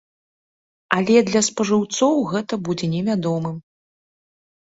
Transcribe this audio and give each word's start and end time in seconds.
Але 0.95 1.17
для 1.29 1.41
спажыўцоў 1.49 2.15
гэта 2.31 2.53
будзе 2.69 2.85
невядомым. 2.95 3.55